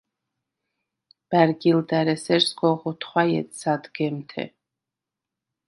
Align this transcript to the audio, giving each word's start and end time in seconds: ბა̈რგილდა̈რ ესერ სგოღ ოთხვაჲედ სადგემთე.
ბა̈რგილდა̈რ 1.29 2.07
ესერ 2.15 2.41
სგოღ 2.49 2.81
ოთხვაჲედ 2.89 3.49
სადგემთე. 3.59 4.45